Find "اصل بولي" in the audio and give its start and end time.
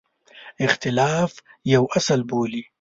1.97-2.63